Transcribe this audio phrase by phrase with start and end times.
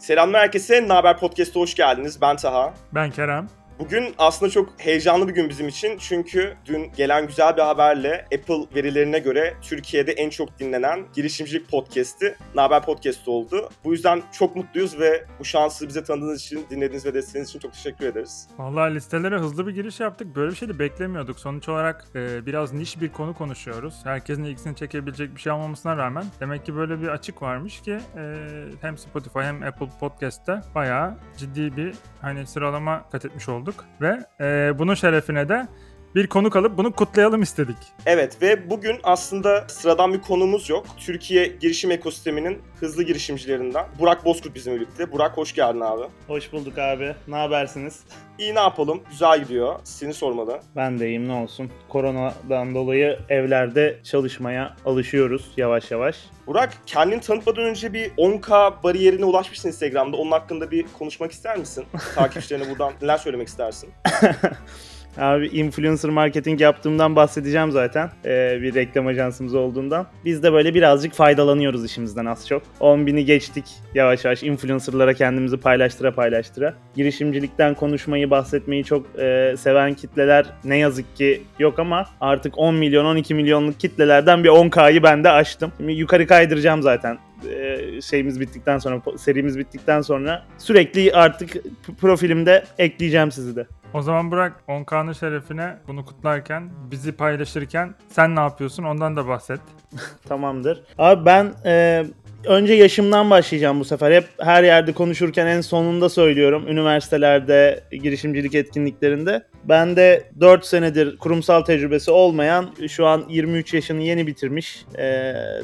[0.00, 0.88] Selamlar herkese.
[0.88, 2.20] Naber Podcast'a hoş geldiniz.
[2.20, 2.74] Ben Taha.
[2.94, 3.48] Ben Kerem.
[3.80, 8.74] Bugün aslında çok heyecanlı bir gün bizim için çünkü dün gelen güzel bir haberle Apple
[8.74, 13.68] verilerine göre Türkiye'de en çok dinlenen girişimcilik podcast'i Naber Podcast oldu.
[13.84, 17.72] Bu yüzden çok mutluyuz ve bu şansı bize tanıdığınız için, dinlediğiniz ve desteğiniz için çok
[17.72, 18.48] teşekkür ederiz.
[18.58, 20.36] Vallahi listelere hızlı bir giriş yaptık.
[20.36, 21.40] Böyle bir şey de beklemiyorduk.
[21.40, 23.94] Sonuç olarak e, biraz niş bir konu konuşuyoruz.
[24.04, 28.34] Herkesin ilgisini çekebilecek bir şey olmamasına rağmen demek ki böyle bir açık varmış ki e,
[28.80, 34.78] hem Spotify hem Apple Podcast'te bayağı ciddi bir hani sıralama kat etmiş olduk ve e,
[34.78, 35.66] bunun şerefine de
[36.14, 37.76] bir konuk alıp bunu kutlayalım istedik.
[38.06, 40.86] Evet ve bugün aslında sıradan bir konumuz yok.
[40.98, 45.12] Türkiye girişim ekosisteminin hızlı girişimcilerinden Burak Bozkurt bizim birlikte.
[45.12, 46.02] Burak hoş geldin abi.
[46.26, 47.14] Hoş bulduk abi.
[47.28, 48.00] Ne habersiniz?
[48.38, 49.00] İyi ne yapalım?
[49.10, 49.74] Güzel gidiyor.
[49.84, 50.60] Seni sormalı.
[50.76, 51.70] Ben de iyiyim ne olsun.
[51.88, 56.16] Koronadan dolayı evlerde çalışmaya alışıyoruz yavaş yavaş.
[56.46, 60.16] Burak kendini tanıtmadan önce bir 10K bariyerine ulaşmışsın Instagram'da.
[60.16, 61.84] Onun hakkında bir konuşmak ister misin?
[62.14, 63.90] Takipçilerine buradan neler söylemek istersin?
[65.18, 68.10] Abi influencer marketing yaptığımdan bahsedeceğim zaten.
[68.24, 70.06] Ee, bir reklam ajansımız olduğundan.
[70.24, 72.62] Biz de böyle birazcık faydalanıyoruz işimizden az çok.
[72.80, 76.74] 10 bini geçtik yavaş yavaş influencerlara kendimizi paylaştıra paylaştıra.
[76.96, 83.04] Girişimcilikten konuşmayı, bahsetmeyi çok e, seven kitleler ne yazık ki yok ama artık 10 milyon,
[83.04, 85.72] 12 milyonluk kitlelerden bir 10K'yı ben de aştım.
[85.76, 87.18] Şimdi yukarı kaydıracağım zaten
[87.48, 91.56] e, şeyimiz bittikten sonra, serimiz bittikten sonra sürekli artık
[92.00, 93.66] profilimde ekleyeceğim sizi de.
[93.94, 99.60] O zaman Burak 10K'nın şerefine bunu kutlarken, bizi paylaşırken sen ne yapıyorsun ondan da bahset.
[100.28, 100.82] Tamamdır.
[100.98, 102.04] Abi ben e,
[102.44, 104.12] önce yaşımdan başlayacağım bu sefer.
[104.12, 106.68] Hep her yerde konuşurken en sonunda söylüyorum.
[106.68, 109.42] Üniversitelerde, girişimcilik etkinliklerinde.
[109.64, 114.84] Ben de 4 senedir kurumsal tecrübesi olmayan, şu an 23 yaşını yeni bitirmiş,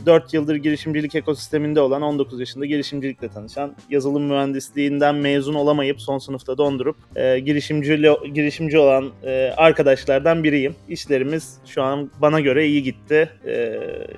[0.07, 6.59] 4 yıldır girişimcilik ekosisteminde olan, 19 yaşında girişimcilikle tanışan, yazılım mühendisliğinden mezun olamayıp son sınıfta
[6.59, 6.97] dondurup
[7.45, 8.03] girişimci
[8.35, 9.11] girişimci olan
[9.57, 10.75] arkadaşlardan biriyim.
[10.89, 13.31] İşlerimiz şu an bana göre iyi gitti.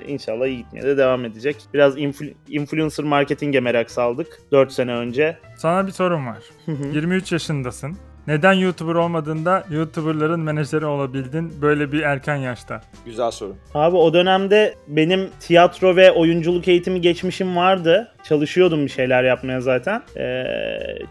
[0.09, 1.57] İnşallah iyi gitmeye de devam edecek.
[1.75, 5.39] Biraz influ- influencer marketinge merak saldık 4 sene önce.
[5.57, 6.39] Sana bir sorum var.
[6.67, 7.97] 23 yaşındasın.
[8.29, 12.81] Neden YouTuber olmadığında YouTuber'ların menajeri olabildin böyle bir erken yaşta?
[13.05, 13.57] Güzel soru.
[13.75, 18.13] Abi o dönemde benim tiyatro ve oyunculuk eğitimi geçmişim vardı.
[18.25, 20.03] Çalışıyordum bir şeyler yapmaya zaten.
[20.17, 20.45] Ee,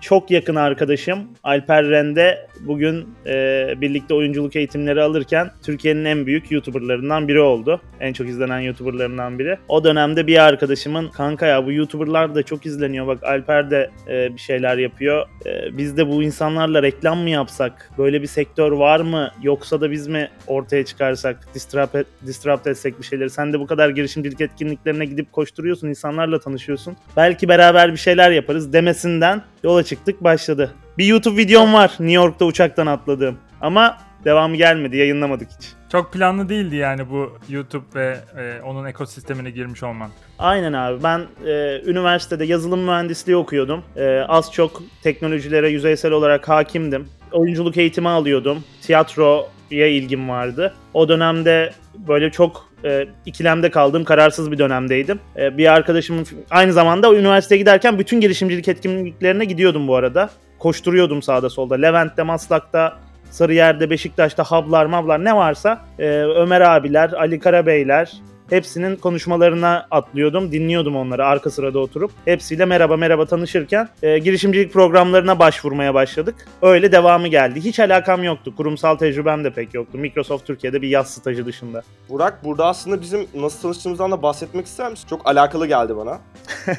[0.02, 7.28] çok yakın arkadaşım Alper Rende bugün e, birlikte oyunculuk eğitimleri alırken Türkiye'nin en büyük YouTuber'larından
[7.28, 7.82] biri oldu.
[8.00, 9.58] En çok izlenen YouTuber'larından biri.
[9.68, 14.34] O dönemde bir arkadaşımın kanka ya bu YouTuber'lar da çok izleniyor bak Alper de e,
[14.34, 15.26] bir şeyler yapıyor.
[15.46, 17.92] E, biz de bu insanlarla reklam mı yapsak?
[17.98, 19.32] Böyle bir sektör var mı?
[19.42, 23.30] Yoksa da biz mi ortaya çıkarsak, disrupt, et, disrupt etsek bir şeyleri?
[23.30, 26.98] Sen de bu kadar girişimcilik etkinliklerine gidip koşturuyorsun, insanlarla tanışıyorsun.
[27.18, 30.74] Belki beraber bir şeyler yaparız demesinden yola çıktık başladı.
[30.98, 33.38] Bir YouTube videom var New York'ta uçaktan atladığım.
[33.62, 35.68] Ama devamı gelmedi, yayınlamadık hiç.
[35.92, 40.10] Çok planlı değildi yani bu YouTube ve e, onun ekosistemine girmiş olman.
[40.40, 41.04] Aynen abi.
[41.04, 43.84] Ben e, üniversitede yazılım mühendisliği okuyordum.
[43.96, 47.08] E, az çok teknolojilere yüzeysel olarak hakimdim.
[47.32, 48.64] Oyunculuk eğitimi alıyordum.
[48.82, 50.74] Tiyatroya ilgim vardı.
[50.94, 51.74] O dönemde
[52.08, 55.20] böyle çok e, ikilemde kaldığım kararsız bir dönemdeydim.
[55.38, 60.30] E, bir arkadaşımın aynı zamanda üniversiteye giderken bütün girişimcilik etkinliklerine gidiyordum bu arada.
[60.60, 61.76] Koşturuyordum sağda solda.
[61.76, 63.00] Levent'te, Maslak'ta,
[63.32, 68.14] Sarıyer'de, Beşiktaş'ta hablar mablar ne varsa e, Ömer abiler, Ali Karabeyler
[68.50, 70.52] hepsinin konuşmalarına atlıyordum.
[70.52, 72.12] Dinliyordum onları arka sırada oturup.
[72.26, 76.36] Hepsiyle merhaba merhaba tanışırken e, girişimcilik programlarına başvurmaya başladık.
[76.62, 77.62] Öyle devamı geldi.
[77.62, 78.54] Hiç alakam yoktu.
[78.58, 79.98] Kurumsal tecrübem de pek yoktu.
[79.98, 81.84] Microsoft Türkiye'de bir yaz stajı dışında.
[82.10, 85.08] Burak burada aslında bizim nasıl tanıştığımızdan da bahsetmek ister misin?
[85.10, 86.20] Çok alakalı geldi bana.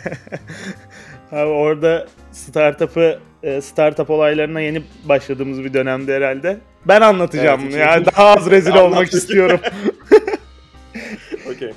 [1.32, 3.18] Abi orada startup'ı
[3.60, 6.58] startup olaylarına yeni başladığımız bir dönemde herhalde.
[6.84, 8.06] Ben anlatacağım Evet, bunu ya.
[8.06, 9.60] Daha az rezil olmak istiyorum.
[11.54, 11.72] Okey.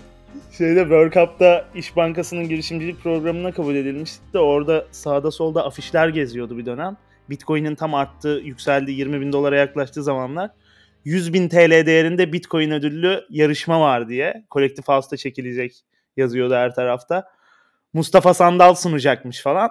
[0.57, 6.57] Şeyde World Cup'ta İş Bankası'nın girişimcilik programına kabul edilmiştik de orada sağda solda afişler geziyordu
[6.57, 6.98] bir dönem.
[7.30, 10.50] Bitcoin'in tam arttığı, yükseldiği 20 bin dolara yaklaştığı zamanlar
[11.06, 14.44] 100 bin TL değerinde Bitcoin ödüllü yarışma var diye.
[14.50, 15.83] Kolektif House'da çekilecek
[16.18, 17.24] yazıyordu her tarafta.
[17.93, 19.69] Mustafa Sandal sunacakmış falan.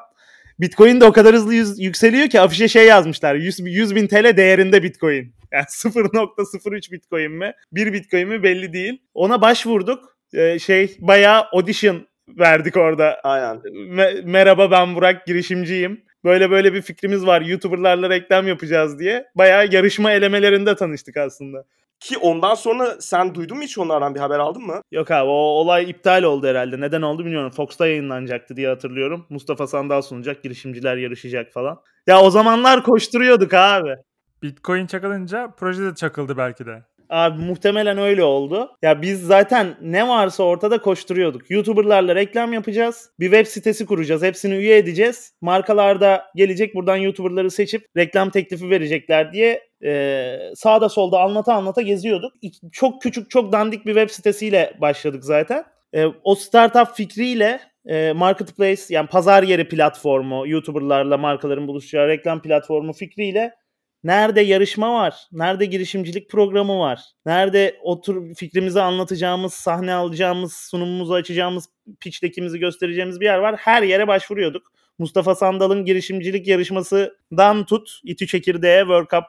[0.61, 3.34] Bitcoin de o kadar hızlı yüz, yükseliyor ki afişe şey yazmışlar.
[3.34, 5.34] 100, 100 bin TL değerinde Bitcoin.
[5.52, 7.52] Yani 0.03 Bitcoin mi?
[7.72, 9.02] 1 Bitcoin mi belli değil.
[9.14, 10.17] Ona başvurduk.
[10.34, 13.20] Ee, şey bayağı audition verdik orada.
[13.22, 13.56] Aynen.
[13.96, 16.00] Me- merhaba ben Burak girişimciyim.
[16.25, 17.40] Böyle böyle bir fikrimiz var.
[17.40, 19.26] YouTuber'larla reklam yapacağız diye.
[19.34, 21.64] Bayağı yarışma elemelerinde tanıştık aslında.
[22.00, 24.82] Ki ondan sonra sen duydun mu hiç onlardan bir haber aldın mı?
[24.93, 26.81] Yok abi o olay iptal oldu herhalde.
[26.81, 27.50] Neden oldu bilmiyorum.
[27.50, 29.26] Fox'ta yayınlanacaktı diye hatırlıyorum.
[29.31, 31.81] Mustafa Sandal sunacak, girişimciler yarışacak falan.
[32.06, 33.94] Ya o zamanlar koşturuyorduk abi.
[34.43, 36.82] Bitcoin çakılınca proje de çakıldı belki de.
[37.11, 38.71] Abi muhtemelen öyle oldu.
[38.83, 41.51] Ya biz zaten ne varsa ortada koşturuyorduk.
[41.51, 43.11] YouTuber'larla reklam yapacağız.
[43.21, 44.23] Bir web sitesi kuracağız.
[44.23, 45.33] Hepsini üye edeceğiz.
[45.41, 51.83] Markalar da gelecek buradan YouTuber'ları seçip reklam teklifi verecekler diye e, sağda solda anlata anlata
[51.83, 52.33] geziyorduk.
[52.73, 55.65] Çok küçük çok dandik bir web sitesiyle başladık zaten.
[55.95, 62.93] E, o startup fikriyle e, marketplace yani pazar yeri platformu YouTuber'larla markaların buluşacağı reklam platformu
[62.93, 63.55] fikriyle
[64.05, 65.14] Nerede yarışma var?
[65.32, 67.02] Nerede girişimcilik programı var?
[67.26, 71.64] Nerede otur fikrimizi anlatacağımız, sahne alacağımız, sunumumuzu açacağımız,
[72.00, 73.56] pitch göstereceğimiz bir yer var.
[73.56, 74.73] Her yere başvuruyorduk.
[74.99, 79.25] Mustafa Sandal'ın girişimcilik yarışmasından tut, İTÜ Çekirdeğe, World Cup,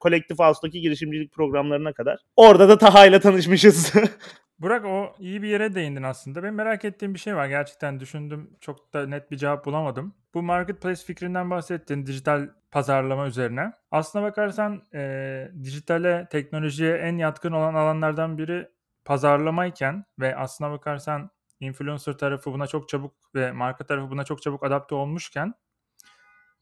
[0.00, 2.18] Collective House'daki girişimcilik programlarına kadar.
[2.36, 3.92] Orada da Taha ile tanışmışız.
[4.58, 6.42] Burak o iyi bir yere değindin aslında.
[6.42, 7.46] Ben merak ettiğim bir şey var.
[7.46, 8.50] Gerçekten düşündüm.
[8.60, 10.14] Çok da net bir cevap bulamadım.
[10.34, 13.72] Bu marketplace fikrinden bahsettin dijital pazarlama üzerine.
[13.90, 18.68] Aslına bakarsan e, dijitale, teknolojiye en yatkın olan alanlardan biri
[19.04, 21.30] pazarlamayken ve aslına bakarsan
[21.60, 25.54] influencer tarafı buna çok çabuk ve marka tarafı buna çok çabuk adapte olmuşken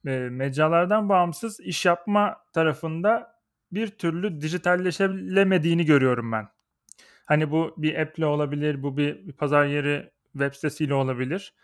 [0.07, 3.41] e, mecralardan bağımsız iş yapma tarafında
[3.73, 6.49] bir türlü dijitalleşemediğini görüyorum ben.
[7.27, 11.55] Hani bu bir app'le olabilir, bu bir, pazar yeri web sitesiyle olabilir.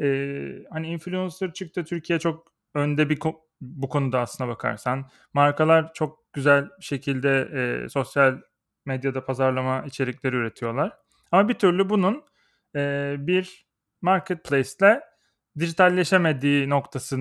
[0.00, 3.18] Ee, hani influencer çıktı Türkiye çok önde bir
[3.60, 5.10] bu konuda aslına bakarsan.
[5.32, 8.38] Markalar çok güzel şekilde e, sosyal
[8.86, 10.92] medyada pazarlama içerikleri üretiyorlar.
[11.32, 12.24] Ama bir türlü bunun
[12.76, 13.66] e, bir
[14.02, 15.00] marketplace'le
[15.58, 17.18] dijitalleşemediği noktası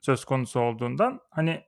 [0.00, 1.64] söz konusu olduğundan hani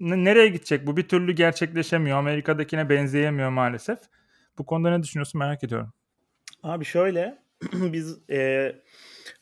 [0.00, 2.18] nereye gidecek bu bir türlü gerçekleşemiyor.
[2.18, 3.98] Amerika'dakine benzeyemiyor maalesef.
[4.58, 5.92] Bu konuda ne düşünüyorsun merak ediyorum.
[6.62, 7.42] Abi şöyle
[7.72, 8.72] biz e,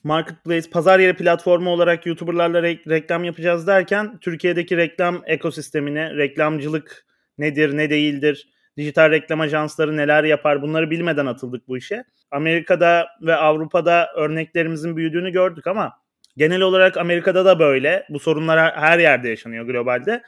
[0.04, 7.06] marketplace pazar yeri platformu olarak YouTuber'larla re- reklam yapacağız derken Türkiye'deki reklam ekosistemine reklamcılık
[7.38, 8.48] nedir ne değildir
[8.78, 12.04] dijital reklam ajansları neler yapar bunları bilmeden atıldık bu işe.
[12.30, 15.92] Amerika'da ve Avrupa'da örneklerimizin büyüdüğünü gördük ama
[16.36, 18.06] genel olarak Amerika'da da böyle.
[18.08, 20.22] Bu sorunlar her yerde yaşanıyor globalde.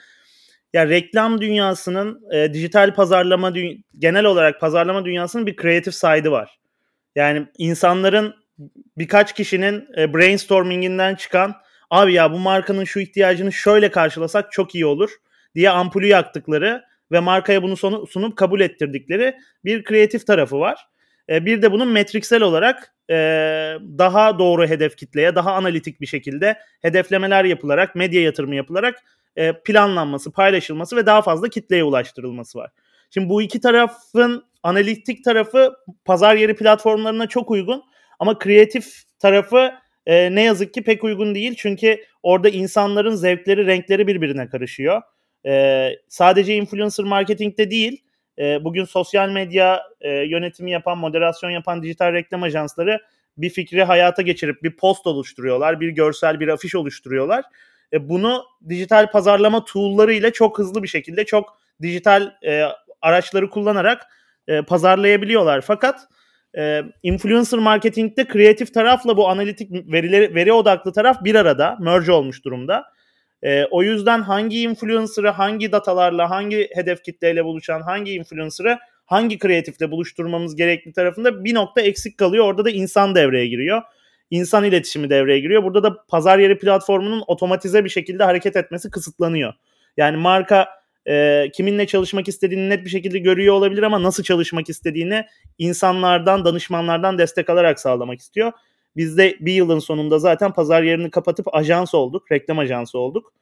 [0.73, 6.60] Ya reklam dünyasının e, dijital pazarlama dü- genel olarak pazarlama dünyasının bir kreatif side'ı var.
[7.21, 8.35] Yani insanların
[8.99, 11.55] birkaç kişinin e, brainstorminginden çıkan
[11.91, 15.11] abi ya bu markanın şu ihtiyacını şöyle karşılasak çok iyi olur
[15.55, 17.77] diye ampulü yaktıkları ve markaya bunu
[18.07, 20.87] sunup kabul ettirdikleri bir kreatif tarafı var.
[21.29, 23.15] E, bir de bunun metriksel olarak e,
[23.99, 29.03] daha doğru hedef kitleye, daha analitik bir şekilde hedeflemeler yapılarak, medya yatırımı yapılarak
[29.65, 32.71] planlanması, paylaşılması ve daha fazla kitleye ulaştırılması var.
[33.11, 37.83] Şimdi bu iki tarafın analitik tarafı pazar yeri platformlarına çok uygun
[38.19, 39.73] ama kreatif tarafı
[40.07, 41.55] e, ne yazık ki pek uygun değil.
[41.59, 45.03] Çünkü orada insanların zevkleri, renkleri birbirine karışıyor.
[45.47, 48.03] E, sadece influencer marketingde değil,
[48.39, 53.01] e, bugün sosyal medya e, yönetimi yapan, moderasyon yapan dijital reklam ajansları
[53.37, 57.45] bir fikri hayata geçirip bir post oluşturuyorlar, bir görsel, bir afiş oluşturuyorlar.
[57.93, 62.65] E, bunu dijital pazarlama tool'ları ile çok hızlı bir şekilde, çok dijital e,
[63.02, 64.06] araçları kullanarak
[64.49, 65.61] e, pazarlayabiliyorlar.
[65.61, 66.00] Fakat
[66.58, 72.44] e, influencer marketingde kreatif tarafla bu analitik verileri veri odaklı taraf bir arada merge olmuş
[72.44, 72.85] durumda.
[73.42, 79.90] E, o yüzden hangi influencer'ı hangi datalarla, hangi hedef kitleyle buluşan, hangi influencer'ı hangi kreatifle
[79.90, 82.45] buluşturmamız gerekli tarafında bir nokta eksik kalıyor.
[82.45, 83.83] Orada da insan devreye giriyor.
[84.30, 85.64] İnsan iletişimi devreye giriyor.
[85.64, 89.52] Burada da pazar yeri platformunun otomatize bir şekilde hareket etmesi kısıtlanıyor.
[89.97, 90.69] Yani marka
[91.11, 95.25] e, kiminle çalışmak istediğini net bir şekilde görüyor olabilir ama nasıl çalışmak istediğini
[95.59, 98.52] insanlardan, danışmanlardan destek alarak sağlamak istiyor.
[98.97, 103.33] Biz de bir yılın sonunda zaten pazar yerini kapatıp ajans olduk, reklam ajansı olduk.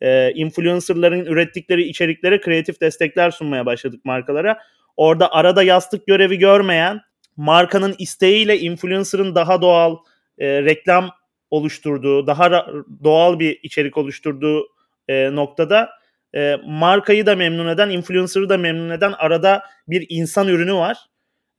[0.00, 4.58] E, influencerların ürettikleri içeriklere kreatif destekler sunmaya başladık markalara.
[4.96, 7.00] Orada arada yastık görevi görmeyen,
[7.36, 9.96] markanın isteğiyle influencer'ın daha doğal
[10.38, 11.10] e, reklam
[11.50, 12.66] oluşturduğu, daha
[13.04, 14.66] doğal bir içerik oluşturduğu
[15.08, 15.99] e, noktada
[16.34, 20.96] e, markayı da memnun eden, influencer'ı da memnun eden arada bir insan ürünü var.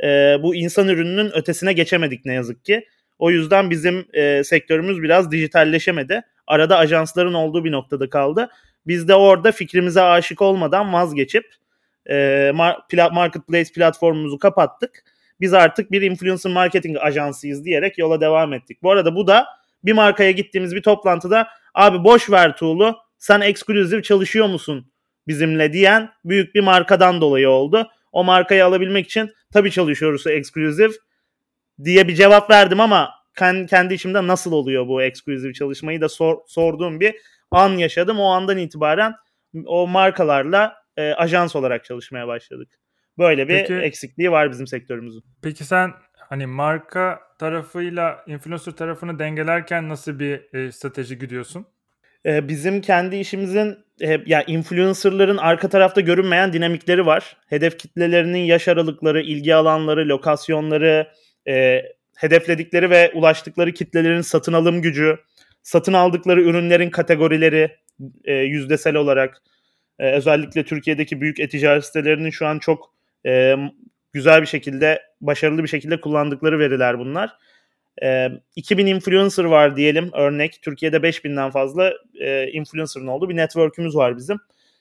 [0.03, 0.07] E,
[0.43, 2.85] bu insan ürününün ötesine geçemedik ne yazık ki.
[3.19, 6.21] O yüzden bizim e, sektörümüz biraz dijitalleşemedi.
[6.47, 8.49] Arada ajansların olduğu bir noktada kaldı.
[8.87, 11.45] Biz de orada fikrimize aşık olmadan vazgeçip
[12.05, 12.15] e,
[12.53, 15.03] mar- pla- marketplace platformumuzu kapattık.
[15.39, 18.83] Biz artık bir influencer marketing ajansıyız diyerek yola devam ettik.
[18.83, 19.45] Bu arada bu da
[19.83, 24.91] bir markaya gittiğimiz bir toplantıda Abi boş ver tool'u sen exclusive çalışıyor musun
[25.27, 27.87] bizimle diyen büyük bir markadan dolayı oldu.
[28.11, 30.93] O markayı alabilmek için tabii çalışıyoruz exclusive
[31.83, 33.09] diye bir cevap verdim ama
[33.69, 37.15] kendi içimde nasıl oluyor bu exclusive çalışmayı da sor, sorduğum bir
[37.51, 38.19] an yaşadım.
[38.19, 39.13] O andan itibaren
[39.65, 42.79] o markalarla e, ajans olarak çalışmaya başladık.
[43.17, 45.23] Böyle bir Peki, eksikliği var bizim sektörümüzün.
[45.41, 45.91] Peki sen
[46.29, 51.67] hani marka tarafıyla influencer tarafını dengelerken nasıl bir e, strateji gidiyorsun?
[52.25, 57.37] E, bizim kendi işimizin e, ya influencerların arka tarafta görünmeyen dinamikleri var.
[57.47, 61.07] Hedef kitlelerinin yaş aralıkları, ilgi alanları, lokasyonları,
[61.47, 61.81] e,
[62.17, 65.17] hedefledikleri ve ulaştıkları kitlelerin satın alım gücü,
[65.63, 67.77] satın aldıkları ürünlerin kategorileri
[68.25, 69.41] e, yüzdesel olarak
[69.99, 72.93] e, özellikle Türkiye'deki büyük e-ticaret sitelerinin şu an çok
[73.25, 73.55] e,
[74.13, 77.29] güzel bir şekilde, başarılı bir şekilde kullandıkları veriler bunlar.
[78.03, 80.61] E, 2000 influencer var diyelim örnek.
[80.61, 84.37] Türkiye'de 5000'den fazla e, influencer'ın olduğu bir network'ümüz var bizim.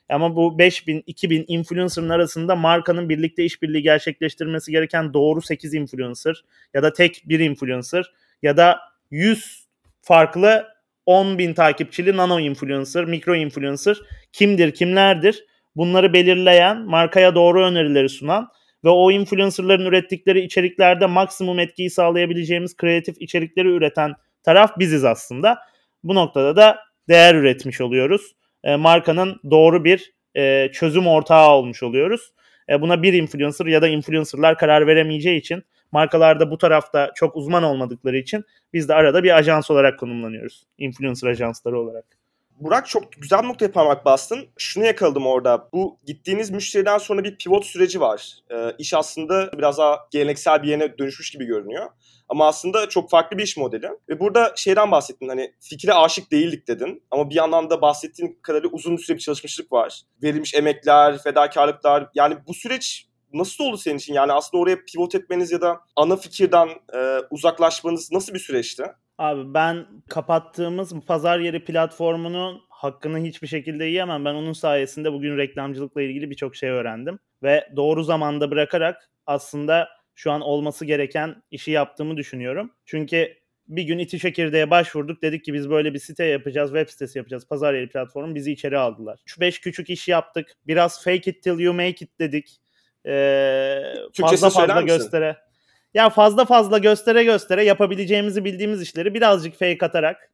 [0.09, 6.83] Ama bu 5000 2000 influencer'ın arasında markanın birlikte işbirliği gerçekleştirmesi gereken doğru 8 influencer ya
[6.83, 8.13] da tek bir influencer
[8.43, 8.79] ya da
[9.11, 9.67] 100
[10.03, 10.67] farklı
[11.07, 14.01] 10 bin takipçili nano influencer, mikro influencer
[14.33, 15.45] kimdir, kimlerdir?
[15.77, 18.49] Bunları belirleyen, markaya doğru önerileri sunan
[18.85, 25.59] ve o influencerların ürettikleri içeriklerde maksimum etkiyi sağlayabileceğimiz kreatif içerikleri üreten taraf biziz aslında.
[26.05, 28.33] Bu noktada da değer üretmiş oluyoruz.
[28.65, 32.33] E, markanın doğru bir e, çözüm ortağı olmuş oluyoruz.
[32.69, 37.63] E, buna bir influencer ya da influencerlar karar veremeyeceği için markalarda bu tarafta çok uzman
[37.63, 40.67] olmadıkları için biz de arada bir ajans olarak konumlanıyoruz.
[40.79, 42.20] Influencer ajansları olarak.
[42.61, 44.49] Burak çok güzel bir noktaya parmak bastın.
[44.59, 45.69] Şunu yakaladım orada.
[45.73, 48.35] Bu gittiğiniz müşteriden sonra bir pivot süreci var.
[48.51, 51.91] Ee, iş aslında biraz daha geleneksel bir yerine dönüşmüş gibi görünüyor.
[52.29, 53.89] Ama aslında çok farklı bir iş modeli.
[54.09, 57.03] Ve burada şeyden bahsettin hani fikre aşık değildik dedin.
[57.11, 60.03] Ama bir yandan da bahsettiğin kadarıyla uzun süre bir çalışmışlık var.
[60.23, 62.11] Verilmiş emekler, fedakarlıklar.
[62.15, 64.15] Yani bu süreç nasıl oldu senin için?
[64.15, 68.85] Yani aslında oraya pivot etmeniz ya da ana fikirden e, uzaklaşmanız nasıl bir süreçti?
[69.21, 74.25] Abi ben kapattığımız pazar yeri platformunun hakkını hiçbir şekilde yiyemem.
[74.25, 77.19] Ben onun sayesinde bugün reklamcılıkla ilgili birçok şey öğrendim.
[77.43, 82.73] Ve doğru zamanda bırakarak aslında şu an olması gereken işi yaptığımı düşünüyorum.
[82.85, 83.35] Çünkü
[83.69, 85.23] bir gün İTİ Çekirdeğe başvurduk.
[85.23, 87.49] Dedik ki biz böyle bir site yapacağız, web sitesi yapacağız.
[87.49, 89.21] Pazar yeri platformu bizi içeri aldılar.
[89.27, 90.57] 3-5 küçük iş yaptık.
[90.67, 92.61] Biraz fake it till you make it dedik.
[93.07, 93.83] Ee,
[94.21, 95.50] fazla fazla göstere.
[95.95, 100.31] Ya fazla fazla göstere göstere yapabileceğimizi bildiğimiz işleri birazcık fake atarak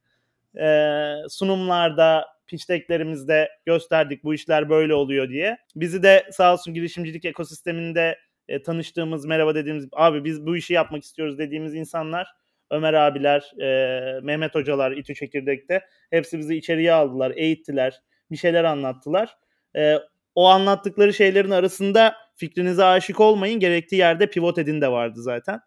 [0.61, 5.59] e, sunumlarda, pitch decklerimizde gösterdik bu işler böyle oluyor diye.
[5.77, 11.03] Bizi de sağ olsun girişimcilik ekosisteminde e, tanıştığımız, merhaba dediğimiz, abi biz bu işi yapmak
[11.03, 12.27] istiyoruz dediğimiz insanlar,
[12.71, 19.37] Ömer abiler, e, Mehmet hocalar İTÜ Çekirdek'te hepsi bizi içeriye aldılar, eğittiler, bir şeyler anlattılar.
[19.77, 19.99] E,
[20.35, 25.61] o anlattıkları şeylerin arasında fikrinize aşık olmayın, gerektiği yerde pivot edin de vardı zaten.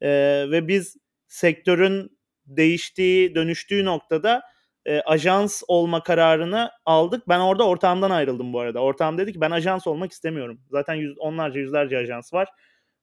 [0.00, 0.10] E,
[0.50, 0.96] ve biz
[1.28, 4.42] sektörün değiştiği, dönüştüğü noktada
[4.86, 7.28] e, ajans olma kararını aldık.
[7.28, 8.80] Ben orada ortağımdan ayrıldım bu arada.
[8.80, 10.60] Ortağım dedi ki ben ajans olmak istemiyorum.
[10.70, 12.48] Zaten yüz, onlarca yüzlerce ajans var.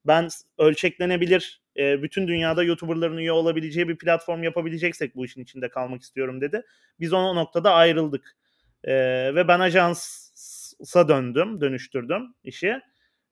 [0.08, 6.02] Ben ölçeklenebilir, e, bütün dünyada YouTuber'ların üye olabileceği bir platform yapabileceksek bu işin içinde kalmak
[6.02, 6.62] istiyorum dedi.
[7.00, 8.36] Biz o noktada ayrıldık.
[8.84, 8.94] E,
[9.36, 12.80] ve ben ajansa döndüm, dönüştürdüm işi.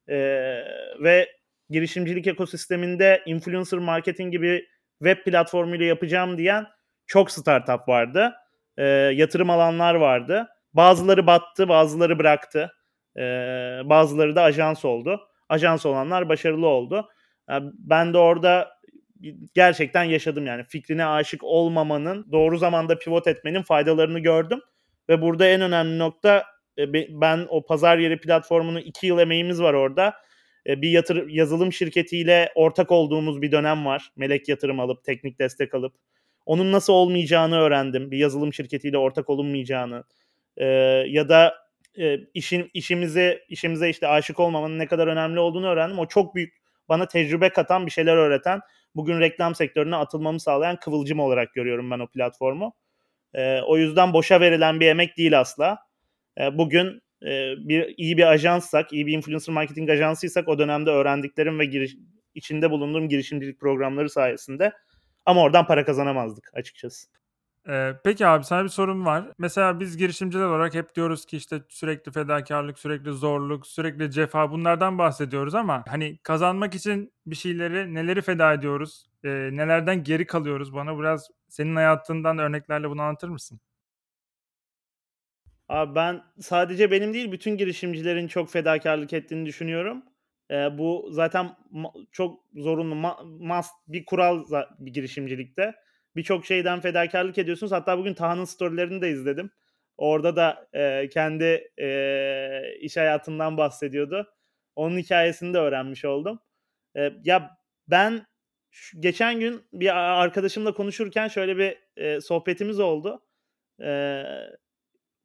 [0.08, 0.18] E,
[1.00, 1.30] ve
[1.70, 4.68] girişimcilik ekosisteminde influencer marketing gibi
[5.04, 6.66] web platformuyla yapacağım diyen
[7.08, 8.34] çok startup vardı.
[8.78, 10.48] E, yatırım alanlar vardı.
[10.74, 12.72] Bazıları battı, bazıları bıraktı.
[13.18, 13.22] E,
[13.86, 15.22] bazıları da ajans oldu.
[15.50, 17.10] Ajans olanlar başarılı oldu.
[17.50, 18.70] Yani ben de orada
[19.54, 24.62] gerçekten yaşadım yani fikrine aşık olmamanın, doğru zamanda pivot etmenin faydalarını gördüm.
[25.10, 26.44] Ve burada en önemli nokta
[27.10, 30.14] ben o pazar yeri platformunu iki yıl emeğimiz var orada.
[30.68, 34.12] E, bir yatır, yazılım şirketiyle ortak olduğumuz bir dönem var.
[34.16, 35.96] Melek yatırım alıp, teknik destek alıp.
[36.46, 38.12] Onun nasıl olmayacağını öğrendim.
[38.12, 40.04] Bir yazılım şirketiyle ortak olunmayacağını.
[40.58, 40.66] E,
[41.08, 41.54] ya da
[42.00, 46.00] e, işin işimize işimize işte aşık olmamanın ne kadar önemli olduğunu öğrendim.
[46.00, 46.54] O çok büyük
[46.90, 48.60] bana tecrübe katan bir şeyler öğreten,
[48.96, 52.74] bugün reklam sektörüne atılmamı sağlayan kıvılcım olarak görüyorum ben o platformu.
[53.34, 55.78] E, o yüzden boşa verilen bir emek değil asla.
[56.40, 61.60] E, bugün e, bir iyi bir ajanssak, iyi bir influencer marketing ajansıysak o dönemde öğrendiklerim
[61.60, 61.96] ve giriş,
[62.36, 64.74] içinde bulunduğum girişimcilik programları sayesinde
[65.26, 67.08] ama oradan para kazanamazdık açıkçası.
[67.70, 69.32] Ee, peki abi sana bir sorum var.
[69.38, 74.98] Mesela biz girişimciler olarak hep diyoruz ki işte sürekli fedakarlık, sürekli zorluk, sürekli cefa bunlardan
[74.98, 79.06] bahsediyoruz ama hani kazanmak için bir şeyleri neleri feda ediyoruz?
[79.24, 80.74] Ee, nelerden geri kalıyoruz?
[80.74, 83.60] Bana biraz senin hayatından örneklerle bunu anlatır mısın?
[85.70, 90.04] Abi ben sadece benim değil bütün girişimcilerin çok fedakarlık ettiğini düşünüyorum.
[90.52, 91.50] Ee, bu zaten
[92.12, 92.96] çok zorunlu
[93.40, 94.44] must bir kural
[94.80, 95.76] bir girişimcilikte.
[96.16, 97.72] Birçok şeyden fedakarlık ediyorsunuz.
[97.72, 99.52] Hatta bugün Taha'nın storylerini de izledim.
[99.98, 104.34] Orada da e, kendi e, iş hayatından bahsediyordu.
[104.76, 106.40] Onun hikayesini de öğrenmiş oldum.
[106.98, 108.26] E, ya ben
[108.72, 113.24] şu- geçen gün bir arkadaşımla konuşurken şöyle bir e, sohbetimiz oldu.
[113.82, 114.24] E,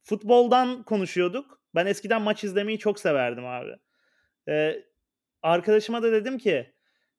[0.08, 1.60] futboldan konuşuyorduk.
[1.74, 3.76] Ben eskiden maç izlemeyi çok severdim abi.
[4.48, 4.82] E,
[5.42, 6.72] arkadaşıma da dedim ki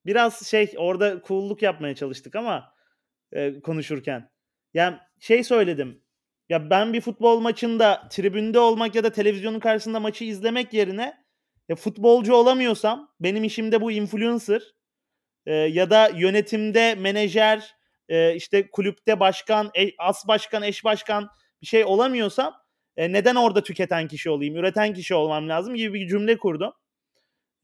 [0.06, 2.74] biraz şey orada cool'luk yapmaya çalıştık ama
[3.32, 4.30] e, konuşurken.
[4.74, 6.04] Yani şey söyledim.
[6.50, 11.18] Ya ben bir futbol maçında tribünde olmak ya da televizyonun karşısında maçı izlemek yerine
[11.70, 14.62] ya futbolcu olamıyorsam benim işimde bu influencer
[15.46, 17.76] e, ya da yönetimde menajer
[18.10, 21.30] e, işte kulüpte başkan, e, as başkan, eş başkan
[21.62, 22.54] bir şey olamıyorsam
[23.00, 26.74] e, neden orada tüketen kişi olayım, üreten kişi olmam lazım gibi bir cümle kurdum.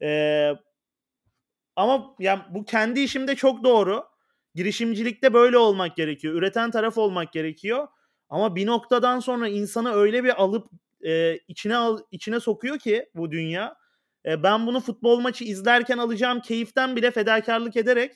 [0.02, 0.50] E,
[1.76, 4.04] ama yani bu kendi işimde çok doğru.
[4.54, 6.34] Girişimcilikte böyle olmak gerekiyor.
[6.34, 7.88] Üreten taraf olmak gerekiyor.
[8.28, 10.70] Ama bir noktadan sonra insanı öyle bir alıp
[11.04, 13.76] e, içine al, içine sokuyor ki bu dünya.
[14.26, 18.12] E, ben bunu futbol maçı izlerken alacağım keyiften bile fedakarlık ederek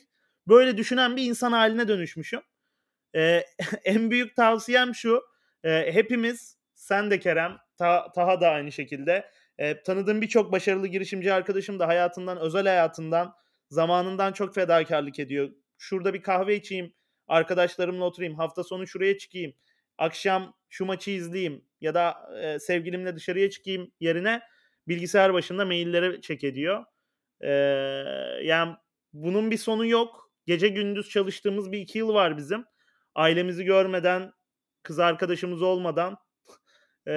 [0.48, 2.40] böyle düşünen bir insan haline dönüşmüşüm.
[3.16, 3.44] E,
[3.84, 5.22] en büyük tavsiyem şu.
[5.64, 6.59] E, hepimiz
[6.90, 9.30] sen de Kerem, Ta- Taha da aynı şekilde.
[9.58, 13.34] E, tanıdığım birçok başarılı girişimci arkadaşım da hayatından, özel hayatından,
[13.68, 15.50] zamanından çok fedakarlık ediyor.
[15.78, 16.94] Şurada bir kahve içeyim,
[17.26, 19.52] arkadaşlarımla oturayım, hafta sonu şuraya çıkayım,
[19.98, 24.40] akşam şu maçı izleyeyim ya da e, sevgilimle dışarıya çıkayım yerine
[24.88, 26.84] bilgisayar başında maillere çek ediyor.
[27.40, 27.50] E,
[28.42, 28.76] yani
[29.12, 30.30] bunun bir sonu yok.
[30.46, 32.64] Gece gündüz çalıştığımız bir iki yıl var bizim.
[33.14, 34.32] Ailemizi görmeden,
[34.82, 36.16] kız arkadaşımız olmadan
[37.06, 37.12] e,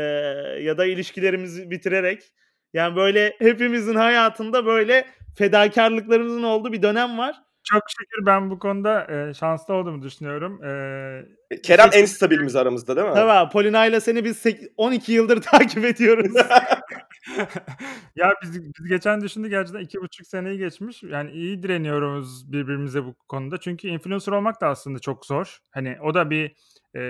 [0.61, 2.31] ya da ilişkilerimizi bitirerek
[2.73, 5.05] yani böyle hepimizin hayatında böyle
[5.37, 7.35] fedakarlıklarımızın olduğu bir dönem var.
[7.63, 10.63] Çok şükür ben bu konuda e, şanslı olduğumu düşünüyorum.
[10.63, 13.13] E, Kerem en stabilimiz aramızda değil mi?
[13.13, 16.33] Tabii Polina ile seni biz sek- 12 yıldır takip ediyoruz.
[18.15, 21.03] ya biz, biz geçen düşündük gerçekten iki buçuk seneyi geçmiş.
[21.03, 23.57] Yani iyi direniyoruz birbirimize bu konuda.
[23.57, 25.59] Çünkü influencer olmak da aslında çok zor.
[25.71, 26.55] Hani o da bir
[26.95, 27.01] e,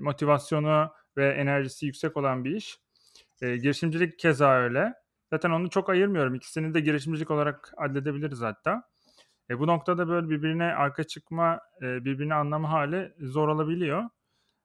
[0.00, 2.78] motivasyonu ve enerjisi yüksek olan bir iş.
[3.42, 4.94] E, girişimcilik keza öyle.
[5.30, 6.34] Zaten onu çok ayırmıyorum.
[6.34, 8.82] İkisini de girişimcilik olarak addedebiliriz hatta.
[9.50, 14.04] E, bu noktada böyle birbirine arka çıkma, e, birbirini anlama hali zor olabiliyor.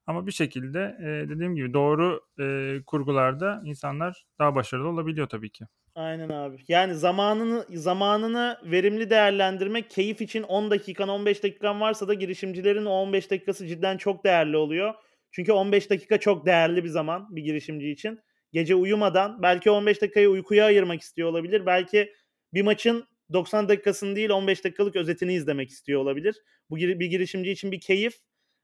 [0.08, 5.66] Ama bir şekilde e, dediğim gibi doğru e, kurgularda insanlar daha başarılı olabiliyor tabii ki.
[5.96, 6.58] Aynen abi.
[6.68, 12.90] Yani zamanını zamanını verimli değerlendirmek, keyif için 10 dakikan 15 dakikan varsa da girişimcilerin o
[12.90, 14.94] 15 dakikası cidden çok değerli oluyor.
[15.36, 18.20] Çünkü 15 dakika çok değerli bir zaman bir girişimci için.
[18.54, 21.66] Gece uyumadan belki 15 dakikayı uykuya ayırmak istiyor olabilir.
[21.66, 22.14] Belki
[22.54, 26.36] bir maçın 90 dakikasını değil 15 dakikalık özetini izlemek istiyor olabilir.
[26.70, 28.14] Bu bir girişimci için bir keyif.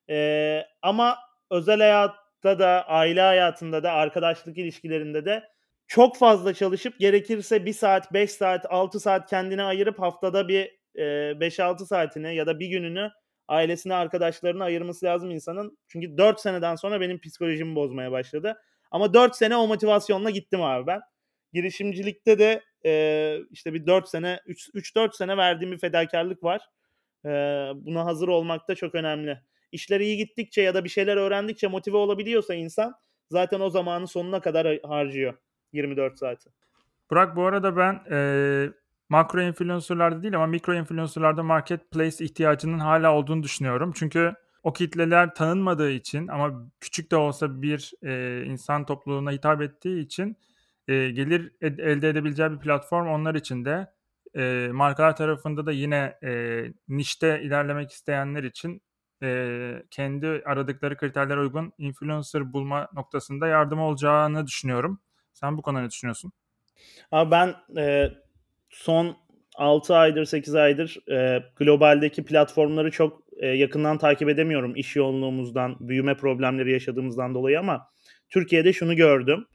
[0.10, 1.17] Ee, ama
[1.49, 5.43] özel hayatta da, aile hayatında da, arkadaşlık ilişkilerinde de
[5.88, 11.01] çok fazla çalışıp gerekirse 1 saat, 5 saat, 6 saat kendine ayırıp haftada bir e,
[11.39, 13.12] 5-6 saatini ya da bir gününü
[13.47, 15.77] ailesine, arkadaşlarına ayırması lazım insanın.
[15.88, 18.62] Çünkü 4 seneden sonra benim psikolojimi bozmaya başladı.
[18.91, 21.01] Ama 4 sene o motivasyonla gittim abi ben.
[21.54, 26.62] Girişimcilikte de e, işte bir 4 sene, 3-4 sene verdiğim bir fedakarlık var.
[27.25, 27.30] E,
[27.75, 29.41] buna hazır olmak da çok önemli.
[29.71, 32.93] İşler iyi gittikçe ya da bir şeyler öğrendikçe motive olabiliyorsa insan
[33.30, 35.34] zaten o zamanı sonuna kadar harcıyor.
[35.73, 36.49] 24 saati.
[37.10, 38.17] Burak bu arada ben e,
[39.12, 43.91] makro influencerlarda değil ama mikro influencerlarda marketplace ihtiyacının hala olduğunu düşünüyorum.
[43.95, 50.06] Çünkü o kitleler tanınmadığı için ama küçük de olsa bir e, insan topluluğuna hitap ettiği
[50.06, 50.38] için
[50.88, 53.88] e, gelir ed- elde edebileceği bir platform onlar için de
[54.36, 58.82] e, markalar tarafında da yine e, nişte ilerlemek isteyenler için
[59.24, 65.00] e, kendi aradıkları kriterlere uygun influencer bulma noktasında yardım olacağını düşünüyorum.
[65.34, 66.32] Sen bu konuda ne düşünüyorsun?
[67.12, 68.10] Abi ben e,
[68.71, 69.17] son
[69.55, 76.17] 6 aydır 8 aydır e, globaldeki platformları çok e, yakından takip edemiyorum iş yoğunluğumuzdan, büyüme
[76.17, 77.88] problemleri yaşadığımızdan dolayı ama
[78.29, 79.45] Türkiye'de şunu gördüm.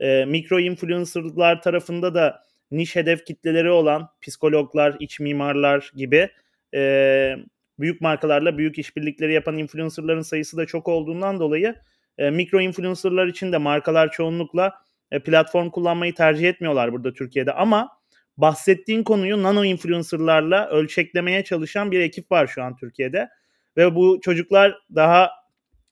[0.00, 6.28] E, mikro influencerlar tarafında da niş hedef kitleleri olan psikologlar, iç mimarlar gibi
[6.74, 7.36] e,
[7.78, 11.74] büyük markalarla büyük işbirlikleri yapan influencerların sayısı da çok olduğundan dolayı
[12.18, 14.72] e, mikro influencerlar için de markalar çoğunlukla
[15.10, 17.88] e, platform kullanmayı tercih etmiyorlar burada Türkiye'de ama
[18.36, 23.28] bahsettiğin konuyu nano influencerlarla ölçeklemeye çalışan bir ekip var şu an Türkiye'de
[23.76, 25.30] ve bu çocuklar daha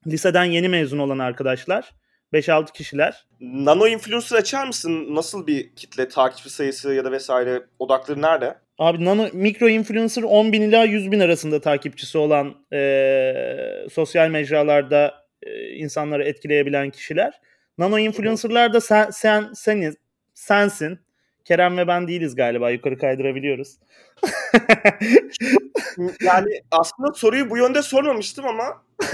[0.07, 1.91] liseden yeni mezun olan arkadaşlar
[2.33, 3.27] 5-6 kişiler.
[3.41, 5.15] Nano influencer açar mısın?
[5.15, 8.55] Nasıl bir kitle, takipçi sayısı ya da vesaire odakları nerede?
[8.79, 15.15] Abi nano mikro influencer 10 bin ila 100 bin arasında takipçisi olan e, sosyal mecralarda
[15.43, 17.41] e, insanları etkileyebilen kişiler.
[17.79, 19.95] Nano influencerlar da sen, sen seniz,
[20.35, 20.99] sensin.
[21.45, 22.71] Kerem ve ben değiliz galiba.
[22.71, 23.79] Yukarı kaydırabiliyoruz.
[26.21, 28.83] yani aslında soruyu bu yönde sormamıştım ama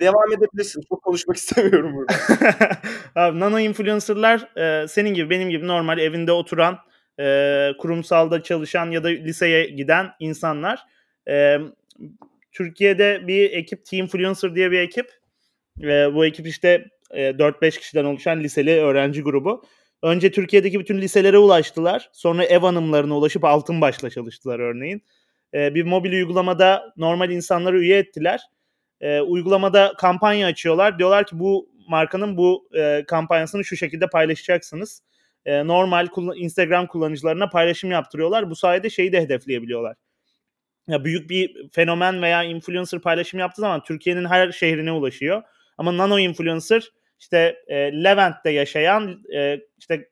[0.00, 0.82] devam edebilirsin.
[0.88, 2.14] Çok konuşmak istemiyorum burada.
[3.14, 6.78] Abi, nano influencerlar e, senin gibi benim gibi normal evinde oturan
[7.20, 10.86] e, kurumsalda çalışan ya da liseye giden insanlar.
[11.28, 11.58] E,
[12.52, 15.10] Türkiye'de bir ekip Team Influencer diye bir ekip.
[15.82, 19.64] E, bu ekip işte e, 4-5 kişiden oluşan liseli öğrenci grubu.
[20.04, 22.10] Önce Türkiye'deki bütün liselere ulaştılar.
[22.12, 25.02] Sonra ev hanımlarına ulaşıp altın başla çalıştılar örneğin.
[25.54, 28.40] E, bir mobil uygulamada normal insanları üye ettiler.
[29.00, 30.98] E, uygulamada kampanya açıyorlar.
[30.98, 35.02] Diyorlar ki bu markanın bu e, kampanyasını şu şekilde paylaşacaksınız.
[35.46, 38.50] E, normal Instagram kullanıcılarına paylaşım yaptırıyorlar.
[38.50, 39.96] Bu sayede şeyi de hedefleyebiliyorlar.
[40.88, 45.42] Ya büyük bir fenomen veya influencer paylaşım yaptığı zaman Türkiye'nin her şehrine ulaşıyor.
[45.78, 50.08] Ama nano influencer işte e, Levent'te yaşayan e, işte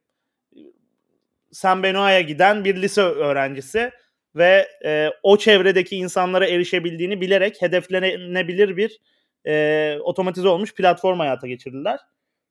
[1.52, 3.90] San Benoit'a giden bir lise öğrencisi
[4.36, 9.00] ve e, o çevredeki insanlara erişebildiğini bilerek hedeflenebilir bir
[9.46, 12.00] e, otomatize olmuş platform hayata geçirdiler.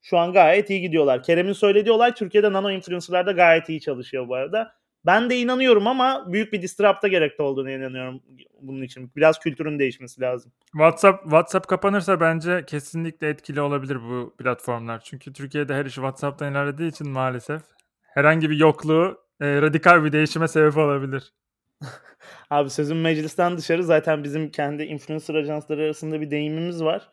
[0.01, 1.23] Şu an gayet iyi gidiyorlar.
[1.23, 4.80] Kerem'in söylediği olay Türkiye'de nano influencer'larda gayet iyi çalışıyor bu arada.
[5.05, 8.21] Ben de inanıyorum ama büyük bir disrupt'a gerekli olduğunu inanıyorum
[8.61, 9.11] bunun için.
[9.15, 10.51] Biraz kültürün değişmesi lazım.
[10.71, 15.01] WhatsApp WhatsApp kapanırsa bence kesinlikle etkili olabilir bu platformlar.
[15.03, 17.61] Çünkü Türkiye'de her işi WhatsApp'tan ilerlediği için maalesef
[18.01, 21.33] herhangi bir yokluğu e, radikal bir değişime sebep olabilir.
[22.49, 27.09] Abi sözüm meclisten dışarı zaten bizim kendi influencer ajansları arasında bir deyimimiz var.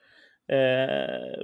[0.50, 0.86] Ee,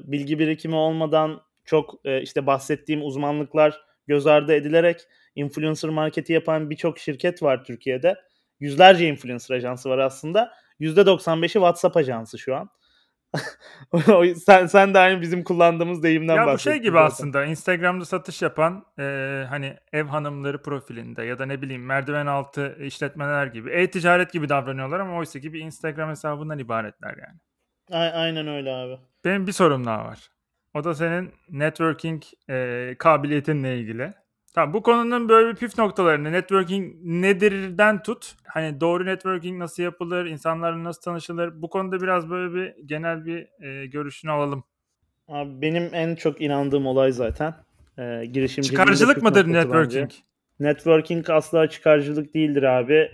[0.05, 5.01] bilgi birikimi olmadan çok e, işte bahsettiğim uzmanlıklar göz ardı edilerek
[5.35, 8.17] influencer marketi yapan birçok şirket var Türkiye'de.
[8.61, 10.53] Yüzlerce influencer ajansı var aslında.
[10.81, 12.71] %95'i WhatsApp ajansı şu an.
[14.47, 17.07] sen sen de aynı bizim kullandığımız deyimden ya bu şey gibi zaten.
[17.07, 19.03] aslında Instagram'da satış yapan e,
[19.49, 25.01] hani ev hanımları profilinde ya da ne bileyim merdiven altı işletmeler gibi e-ticaret gibi davranıyorlar
[25.01, 27.39] ama oysa ki bir Instagram hesabından ibaretler yani.
[27.93, 28.99] A- aynen öyle abi.
[29.25, 30.31] Benim bir sorum daha var.
[30.75, 34.15] O da senin networking e, kabiliyetinle ilgili.
[34.55, 38.35] Tamam bu konunun böyle bir püf noktalarını networking nedirden tut.
[38.45, 41.63] Hani doğru networking nasıl yapılır, insanlarla nasıl tanışılır.
[41.63, 44.65] Bu konuda biraz böyle bir genel bir e, görüşünü alalım.
[45.29, 47.55] Abi benim en çok inandığım olay zaten
[47.99, 48.79] e, girişimcilik.
[48.79, 50.11] Çıkarcılık mıdır networking?
[50.11, 50.23] Bence.
[50.61, 53.11] Networking asla çıkarcılık değildir abi.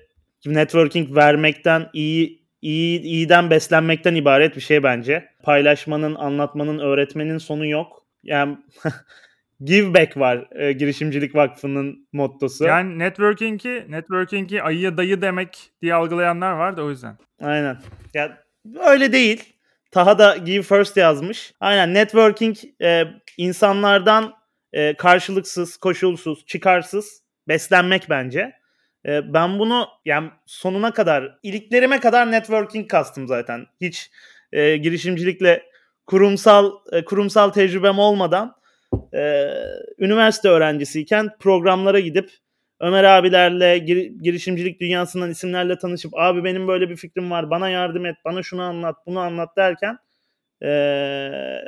[0.46, 5.28] Networking vermekten iyi iyi iyiden beslenmekten ibaret bir şey bence.
[5.42, 8.06] Paylaşmanın, anlatmanın, öğretmenin sonu yok.
[8.22, 8.58] Yani
[9.64, 12.64] give back var e, girişimcilik vakfının mottosu.
[12.64, 17.18] Yani networking'i networking'i ayıya dayı demek diye algılayanlar var da o yüzden.
[17.42, 17.78] Aynen.
[18.14, 18.38] Ya
[18.86, 19.54] öyle değil.
[19.90, 21.52] Taha da give first yazmış.
[21.60, 23.04] Aynen networking e,
[23.36, 24.34] insanlardan
[24.72, 28.59] e, karşılıksız, koşulsuz, çıkarsız beslenmek bence.
[29.06, 33.66] E, ben bunu yani sonuna kadar, iliklerime kadar networking kastım zaten.
[33.80, 34.10] Hiç
[34.52, 35.62] e, girişimcilikle
[36.06, 38.54] kurumsal e, kurumsal tecrübem olmadan
[39.14, 39.50] e,
[39.98, 42.30] üniversite öğrencisiyken programlara gidip
[42.80, 48.06] Ömer abilerle gir, girişimcilik dünyasından isimlerle tanışıp abi benim böyle bir fikrim var bana yardım
[48.06, 49.98] et bana şunu anlat bunu anlat derken
[50.62, 51.60] ee,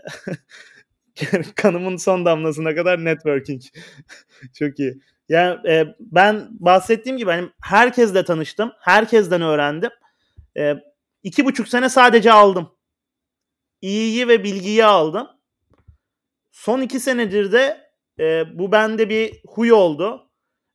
[1.56, 3.62] kanımın son damlasına kadar networking
[4.58, 5.00] çok iyi.
[5.32, 9.90] Yani e, ben bahsettiğim gibi hani herkesle tanıştım herkesten öğrendim
[10.58, 10.74] e,
[11.22, 12.72] iki buçuk sene sadece aldım
[13.80, 15.28] iyiyi ve bilgiyi aldım
[16.52, 17.80] Son iki senedir de
[18.20, 20.30] e, bu bende bir huy oldu.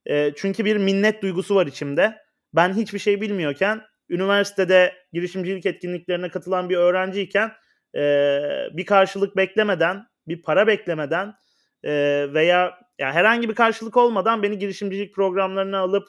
[0.06, 2.18] E, çünkü bir minnet duygusu var içimde.
[2.54, 7.52] Ben hiçbir şey bilmiyorken üniversitede girişimcilik etkinliklerine katılan bir öğrenciyken
[7.96, 8.02] e,
[8.74, 11.34] bir karşılık beklemeden, bir para beklemeden
[11.84, 11.92] e,
[12.34, 16.08] veya ya herhangi bir karşılık olmadan beni girişimcilik programlarına alıp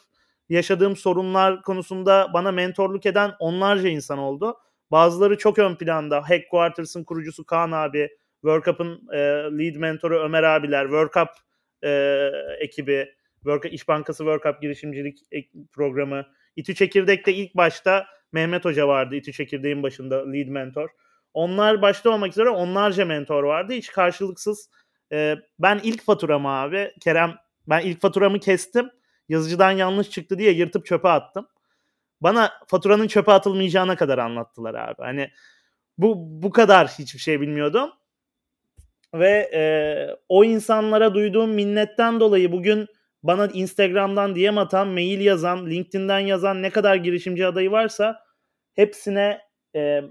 [0.49, 4.57] yaşadığım sorunlar konusunda bana mentorluk eden onlarca insan oldu.
[4.91, 6.29] Bazıları çok ön planda.
[6.29, 8.09] Headquarters'ın kurucusu Kaan abi,
[8.41, 9.17] World Cup'ın e,
[9.57, 11.29] lead mentoru Ömer abiler, World Cup
[11.83, 15.19] e, ekibi, Cup, İş Bankası World Cup girişimcilik
[15.71, 16.25] programı.
[16.55, 20.89] İTÜ Çekirdek'te ilk başta Mehmet Hoca vardı İTÜ Çekirdek'in başında lead mentor.
[21.33, 23.73] Onlar başta olmak üzere onlarca mentor vardı.
[23.73, 24.69] Hiç karşılıksız.
[25.11, 27.35] E, ben ilk faturamı abi Kerem
[27.69, 28.89] ben ilk faturamı kestim.
[29.29, 31.47] Yazıcıdan yanlış çıktı diye yırtıp çöpe attım.
[32.21, 35.01] Bana faturanın çöpe atılmayacağına kadar anlattılar abi.
[35.01, 35.31] Hani
[35.97, 37.91] bu bu kadar hiçbir şey bilmiyordum.
[39.13, 39.61] ve e,
[40.29, 42.87] o insanlara duyduğum minnetten dolayı bugün
[43.23, 48.23] bana Instagram'dan DM atan, mail yazan, LinkedIn'den yazan ne kadar girişimci adayı varsa
[48.75, 49.41] hepsine
[49.75, 50.01] e,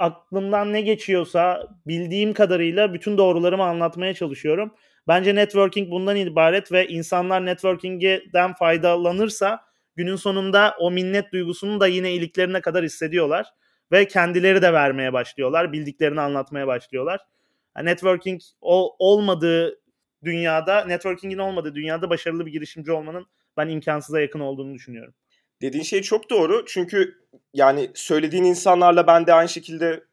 [0.00, 4.74] aklımdan ne geçiyorsa bildiğim kadarıyla bütün doğrularımı anlatmaya çalışıyorum.
[5.08, 9.60] Bence networking bundan ibaret ve insanlar networking'den faydalanırsa
[9.96, 13.46] günün sonunda o minnet duygusunu da yine iliklerine kadar hissediyorlar
[13.92, 17.20] ve kendileri de vermeye başlıyorlar, bildiklerini anlatmaya başlıyorlar.
[17.82, 19.80] Networking ol, olmadığı
[20.24, 25.14] dünyada, networking'in olmadığı dünyada başarılı bir girişimci olmanın ben imkansıza yakın olduğunu düşünüyorum.
[25.62, 26.64] Dediğin şey çok doğru.
[26.66, 27.14] Çünkü
[27.54, 30.04] yani söylediğin insanlarla ben de aynı şekilde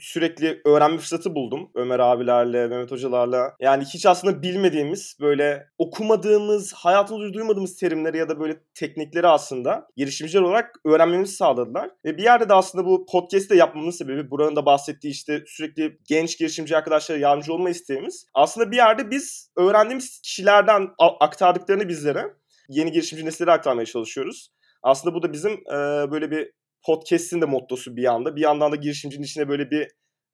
[0.00, 3.56] sürekli öğrenme fırsatı buldum Ömer abilerle, Mehmet hocalarla.
[3.60, 10.42] Yani hiç aslında bilmediğimiz, böyle okumadığımız, hayatımızda duymadığımız terimleri ya da böyle teknikleri aslında girişimciler
[10.42, 11.90] olarak öğrenmemizi sağladılar.
[12.04, 15.98] Ve bir yerde de aslında bu podcast'i de yapmamın sebebi buranın da bahsettiği işte sürekli
[16.08, 18.26] genç girişimci arkadaşlara yardımcı olma isteğimiz.
[18.34, 20.88] Aslında bir yerde biz öğrendiğimiz kişilerden
[21.20, 22.24] aktardıklarını bizlere
[22.68, 24.50] yeni girişimci nesillere aktarmaya çalışıyoruz.
[24.82, 28.36] Aslında bu da bizim e, böyle bir podcast'in de mottosu bir yanda.
[28.36, 29.88] Bir yandan da girişimcinin içine böyle bir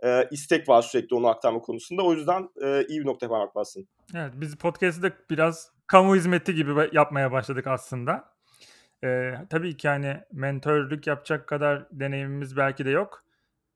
[0.05, 2.03] e, istek var sürekli onu aktarma konusunda.
[2.03, 3.89] O yüzden e, iyi bir noktaya parmak bassın.
[4.15, 8.25] Evet biz podcast'i de biraz kamu hizmeti gibi yapmaya başladık aslında.
[9.05, 13.25] E, tabii ki hani mentörlük yapacak kadar deneyimimiz belki de yok.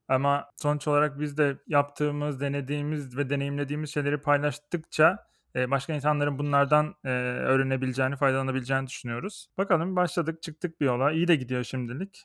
[0.08, 5.18] Ama sonuç olarak biz de yaptığımız, denediğimiz ve deneyimlediğimiz şeyleri paylaştıkça
[5.56, 9.46] başka insanların bunlardan öğrenebileceğini, faydalanabileceğini düşünüyoruz.
[9.58, 11.12] Bakalım başladık, çıktık bir yola.
[11.12, 12.24] İyi de gidiyor şimdilik.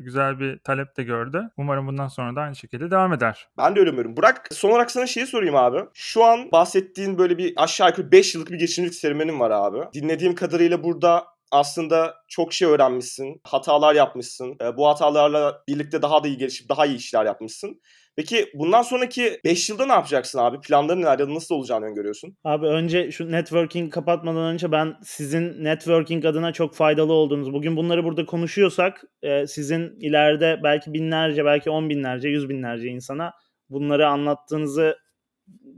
[0.00, 1.50] güzel bir talep de gördü.
[1.56, 3.48] Umarım bundan sonra da aynı şekilde devam eder.
[3.58, 4.16] Ben de öyle umuyorum.
[4.16, 5.78] Burak son olarak sana şeyi sorayım abi.
[5.94, 9.78] Şu an bahsettiğin böyle bir aşağı yukarı 5 yıllık bir girişimcilik serüvenin var abi.
[9.92, 14.56] Dinlediğim kadarıyla burada aslında çok şey öğrenmişsin, hatalar yapmışsın.
[14.76, 17.80] Bu hatalarla birlikte daha da iyi gelişip daha iyi işler yapmışsın.
[18.16, 20.60] Peki bundan sonraki 5 yılda ne yapacaksın abi?
[20.60, 22.36] Planların neler ya da nasıl olacağını öngörüyorsun?
[22.44, 28.04] Abi önce şu networking kapatmadan önce ben sizin networking adına çok faydalı olduğunuz, bugün bunları
[28.04, 33.32] burada konuşuyorsak e, sizin ileride belki binlerce, belki on binlerce, yüz binlerce insana
[33.70, 34.98] bunları anlattığınızı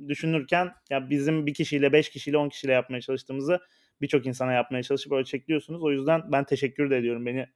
[0.08, 3.58] düşünürken ya bizim bir kişiyle, beş kişiyle, on kişiyle yapmaya çalıştığımızı
[4.00, 5.82] birçok insana yapmaya çalışıp ölçekliyorsunuz.
[5.82, 7.46] O yüzden ben teşekkür de ediyorum beni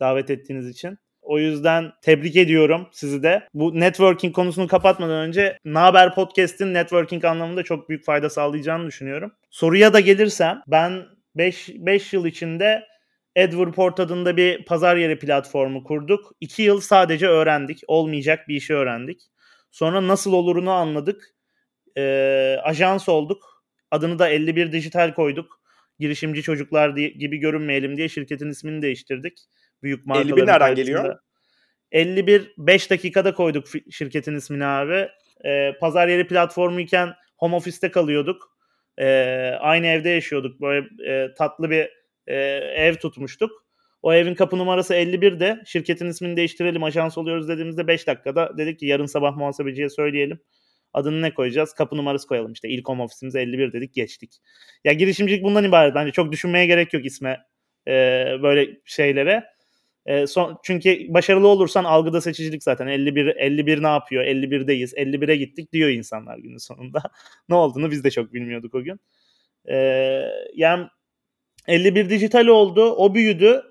[0.00, 0.98] davet ettiğiniz için.
[1.22, 3.48] O yüzden tebrik ediyorum sizi de.
[3.54, 9.32] Bu networking konusunu kapatmadan önce Naber Podcast'in networking anlamında çok büyük fayda sağlayacağını düşünüyorum.
[9.50, 11.02] Soruya da gelirsem ben
[11.36, 12.82] 5 5 yıl içinde
[13.38, 16.32] AdWorport adında bir pazar yeri platformu kurduk.
[16.40, 17.80] 2 yıl sadece öğrendik.
[17.88, 19.20] Olmayacak bir işi öğrendik.
[19.70, 21.34] Sonra nasıl olurunu anladık.
[21.98, 23.64] Ee, ajans olduk.
[23.90, 25.62] Adını da 51 Dijital koyduk.
[25.98, 29.38] Girişimci çocuklar diye, gibi görünmeyelim diye şirketin ismini değiştirdik
[29.82, 30.98] büyük markaların 51 nereden karşısında.
[30.98, 31.18] geliyor?
[31.92, 35.08] 51 5 dakikada koyduk şirketin ismini abi.
[35.44, 38.58] Ee, pazar yeri platformu iken home office'te kalıyorduk.
[38.98, 39.06] Ee,
[39.60, 40.60] aynı evde yaşıyorduk.
[40.60, 41.88] Böyle e, tatlı bir
[42.26, 42.36] e,
[42.76, 43.66] ev tutmuştuk.
[44.02, 48.78] O evin kapı numarası 51 de şirketin ismini değiştirelim ajans oluyoruz dediğimizde 5 dakikada dedik
[48.78, 50.40] ki yarın sabah muhasebeciye söyleyelim.
[50.92, 51.72] Adını ne koyacağız?
[51.72, 52.68] Kapı numarası koyalım işte.
[52.68, 54.38] İlk home ofisimiz 51 dedik geçtik.
[54.84, 55.94] Ya girişimcilik bundan ibaret.
[55.94, 57.40] Bence çok düşünmeye gerek yok isme
[57.88, 57.92] e,
[58.42, 59.44] böyle şeylere.
[60.06, 64.24] E, son, çünkü başarılı olursan algıda seçicilik zaten 51 51 ne yapıyor?
[64.24, 64.94] 51'deyiz.
[64.94, 67.02] 51'e gittik diyor insanlar günün sonunda.
[67.48, 69.00] ne olduğunu biz de çok bilmiyorduk o gün.
[69.68, 69.76] E,
[70.54, 70.86] yani
[71.68, 72.92] 51 dijital oldu.
[72.92, 73.62] O büyüdü.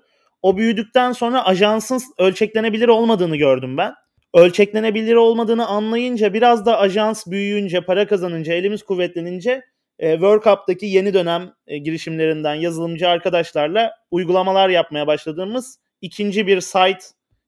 [0.42, 3.94] O büyüdükten sonra ajansın ölçeklenebilir olmadığını gördüm ben.
[4.34, 9.62] Ölçeklenebilir olmadığını anlayınca biraz da ajans büyüyünce, para kazanınca, elimiz kuvvetlenince
[10.00, 16.98] World Cup'taki yeni dönem girişimlerinden yazılımcı arkadaşlarla uygulamalar yapmaya başladığımız ikinci bir site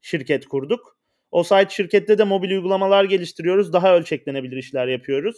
[0.00, 0.98] şirket kurduk.
[1.30, 3.72] O site şirkette de mobil uygulamalar geliştiriyoruz.
[3.72, 5.36] Daha ölçeklenebilir işler yapıyoruz.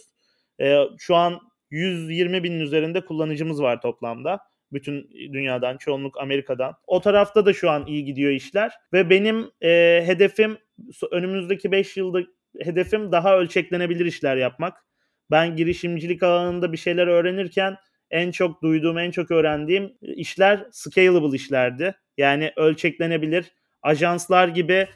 [0.61, 4.39] Ee, şu an 120 binin üzerinde kullanıcımız var toplamda.
[4.71, 6.73] Bütün dünyadan, çoğunluk Amerika'dan.
[6.87, 8.71] O tarafta da şu an iyi gidiyor işler.
[8.93, 10.57] Ve benim e, hedefim
[11.11, 12.19] önümüzdeki 5 yılda
[12.59, 14.85] hedefim daha ölçeklenebilir işler yapmak.
[15.31, 17.77] Ben girişimcilik alanında bir şeyler öğrenirken
[18.11, 21.95] en çok duyduğum, en çok öğrendiğim işler scalable işlerdi.
[22.17, 23.45] Yani ölçeklenebilir.
[23.81, 24.87] Ajanslar gibi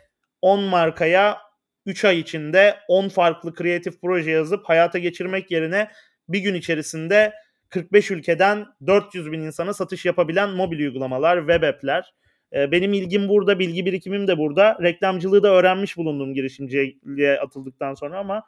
[0.42, 1.38] 10 markaya
[1.86, 5.92] 3 ay içinde 10 farklı kreatif proje yazıp hayata geçirmek yerine
[6.30, 7.34] bir gün içerisinde
[7.70, 12.14] 45 ülkeden 400 bin insana satış yapabilen mobil uygulamalar, web app'ler.
[12.54, 14.78] Ee, benim ilgim burada, bilgi birikimim de burada.
[14.82, 18.44] Reklamcılığı da öğrenmiş bulundum girişimciliğe atıldıktan sonra ama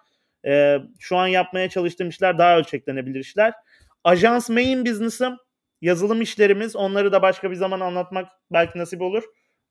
[0.45, 3.53] e, şu an yapmaya çalıştığım işler daha ölçeklenebilir işler.
[4.03, 5.37] Ajans main business'ım
[5.81, 6.75] yazılım işlerimiz.
[6.75, 9.23] Onları da başka bir zaman anlatmak belki nasip olur.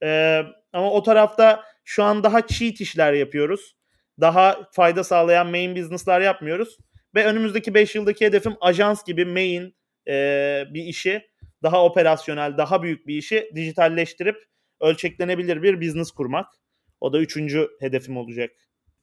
[0.03, 0.43] Ee,
[0.73, 3.77] ama o tarafta şu an daha cheat işler yapıyoruz.
[4.21, 6.79] daha fayda sağlayan main business'lar yapmıyoruz.
[7.15, 9.77] Ve önümüzdeki 5 yıldaki hedefim ajans gibi main
[10.09, 11.23] e, bir işi
[11.63, 14.37] daha operasyonel, daha büyük bir işi dijitalleştirip
[14.81, 16.47] ölçeklenebilir bir business kurmak.
[17.01, 18.51] O da üçüncü hedefim olacak.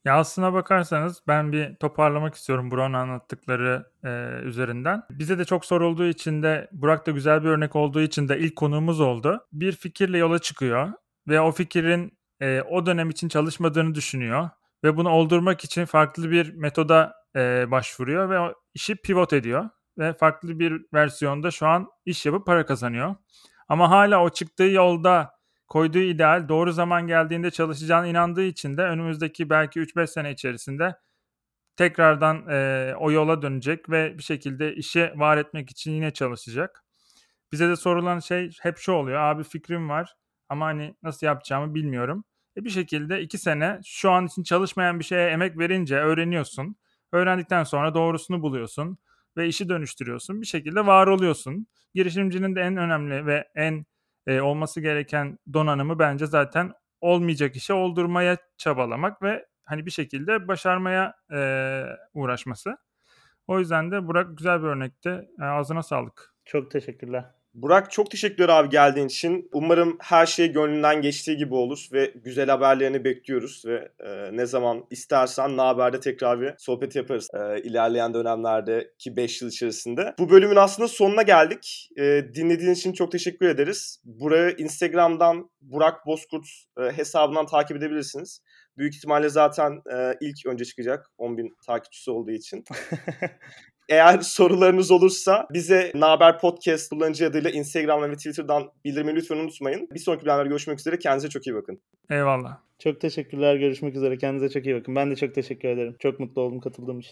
[0.06, 5.04] Ya aslına bakarsanız ben bir toparlamak istiyorum Burak'ın anlattıkları e, üzerinden.
[5.10, 8.56] Bize de çok sorulduğu için de Burak da güzel bir örnek olduğu için de ilk
[8.56, 9.48] konuğumuz oldu.
[9.54, 10.92] Bir fikirle yola çıkıyor
[11.28, 14.50] ve o fikrin e, o dönem için çalışmadığını düşünüyor
[14.84, 20.14] ve bunu oldurmak için farklı bir metoda e, başvuruyor ve o işi pivot ediyor ve
[20.14, 23.16] farklı bir versiyonda şu an iş yapıp para kazanıyor.
[23.68, 25.39] Ama hala o çıktığı yolda
[25.70, 30.96] koyduğu ideal doğru zaman geldiğinde çalışacağına inandığı için de önümüzdeki belki 3-5 sene içerisinde
[31.78, 36.84] tekrardan e, o yola dönecek ve bir şekilde işi var etmek için yine çalışacak.
[37.52, 39.20] Bize de sorulan şey hep şu oluyor.
[39.20, 40.16] Abi fikrim var
[40.50, 42.24] ama hani nasıl yapacağımı bilmiyorum.
[42.58, 46.76] E bir şekilde 2 sene şu an için çalışmayan bir şeye emek verince öğreniyorsun.
[47.12, 48.98] Öğrendikten sonra doğrusunu buluyorsun
[49.38, 50.42] ve işi dönüştürüyorsun.
[50.42, 51.68] Bir şekilde var oluyorsun.
[51.96, 53.86] Girişimcinin de en önemli ve en
[54.30, 61.14] e, olması gereken donanımı bence zaten olmayacak işe oldurmaya çabalamak ve hani bir şekilde başarmaya
[61.34, 61.40] e,
[62.14, 62.78] uğraşması.
[63.48, 65.30] O yüzden de Burak güzel bir örnekti.
[65.42, 66.34] E, ağzına sağlık.
[66.46, 67.26] Çok teşekkürler.
[67.54, 69.50] Burak çok teşekkürler abi geldiğin için.
[69.54, 74.86] Umarım her şey gönlünden geçtiği gibi olur ve güzel haberlerini bekliyoruz ve e, ne zaman
[74.90, 80.14] istersen ne haberde tekrar bir sohbet yaparız e, ilerleyen dönemlerdeki 5 yıl içerisinde.
[80.20, 81.90] Bu bölümün aslında sonuna geldik.
[81.98, 84.02] E, dinlediğiniz için çok teşekkür ederiz.
[84.06, 86.46] Burayı Instagram'dan Burak Bozkurt
[86.80, 88.42] e, hesabından takip edebilirsiniz.
[88.78, 92.64] Büyük ihtimalle zaten e, ilk önce çıkacak 10.000 takipçisi olduğu için.
[93.90, 99.88] Eğer sorularınız olursa bize Naber Podcast kullanıcı adıyla Instagram ve Twitter'dan bildirmeyi lütfen unutmayın.
[99.94, 101.00] Bir sonraki bölümlerde görüşmek üzere.
[101.00, 101.82] Kendinize çok iyi bakın.
[102.10, 102.58] Eyvallah.
[102.80, 103.56] Çok teşekkürler.
[103.56, 104.18] Görüşmek üzere.
[104.18, 104.96] Kendinize çok iyi bakın.
[104.96, 105.96] Ben de çok teşekkür ederim.
[106.00, 107.08] Çok mutlu oldum katıldığım için.